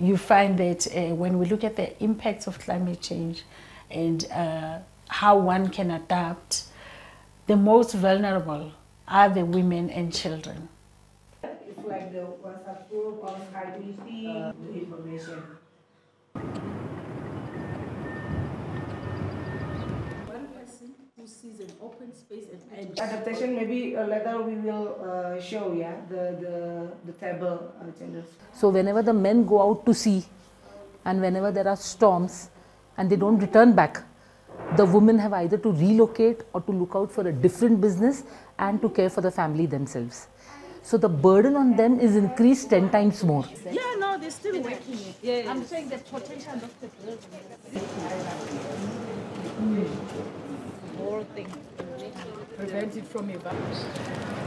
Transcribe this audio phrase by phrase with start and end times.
[0.00, 3.44] you find that uh, when we look at the impacts of climate change
[3.90, 4.78] and uh,
[5.08, 6.64] how one can adapt,
[7.46, 8.72] the most vulnerable
[9.06, 10.68] are the women and children.
[11.42, 15.42] It's like the or Skype meeting, uh, the information.
[21.28, 25.94] Sees an open space and, and Adaptation, maybe uh, later we will uh, show, yeah,
[26.08, 28.26] the, the, the table uh, genders.
[28.52, 30.24] So whenever the men go out to sea
[31.04, 32.50] and whenever there are storms
[32.96, 34.02] and they don't return back,
[34.76, 38.24] the women have either to relocate or to look out for a different business
[38.58, 40.28] and to care for the family themselves.
[40.82, 43.44] So the burden on them is increased 10 times more.
[43.70, 45.14] yeah, no, they're still working it.
[45.22, 46.88] Yeah, I'm saying the potential of the
[52.58, 54.37] Prevent it from evaporating.